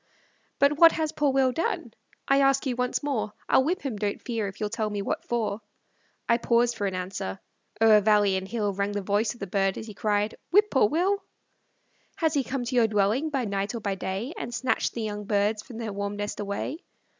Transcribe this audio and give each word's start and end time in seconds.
But 0.57 0.79
what 0.79 0.93
has 0.93 1.11
poor 1.11 1.31
Will 1.31 1.51
done? 1.51 1.93
I 2.27 2.39
ask 2.41 2.65
you 2.65 2.75
once 2.75 3.03
more; 3.03 3.33
I'll 3.47 3.63
whip 3.63 3.83
him, 3.83 3.97
don't 3.97 4.19
fear, 4.19 4.47
if 4.47 4.59
you'll 4.59 4.71
tell 4.71 4.89
me 4.89 5.03
what 5.03 5.23
for. 5.25 5.61
I 6.27 6.39
paused 6.39 6.75
for 6.75 6.87
an 6.87 6.95
answer; 6.95 7.39
o'er 7.79 8.01
valley 8.01 8.35
and 8.35 8.47
hill 8.47 8.73
Rang 8.73 8.93
the 8.93 9.03
voice 9.03 9.35
of 9.35 9.39
the 9.39 9.45
bird, 9.45 9.77
as 9.77 9.85
he 9.85 9.93
cried, 9.93 10.33
"Whip 10.49 10.71
poor 10.71 10.89
Will." 10.89 11.23
Has 12.15 12.33
he 12.33 12.43
come 12.43 12.63
to 12.65 12.75
your 12.75 12.87
dwelling, 12.87 13.29
by 13.29 13.45
night 13.45 13.75
or 13.75 13.79
by 13.79 13.93
day, 13.93 14.33
And 14.39 14.51
snatched 14.51 14.93
the 14.93 15.03
young 15.03 15.25
birds 15.25 15.61
from 15.61 15.77
their 15.77 15.93
warm 15.93 16.15
nest 16.15 16.39
away? 16.39 16.79